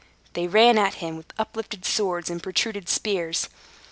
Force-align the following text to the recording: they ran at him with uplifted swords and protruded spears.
they 0.33 0.47
ran 0.47 0.79
at 0.79 0.95
him 0.95 1.15
with 1.15 1.31
uplifted 1.37 1.85
swords 1.85 2.27
and 2.27 2.41
protruded 2.41 2.89
spears. 2.89 3.49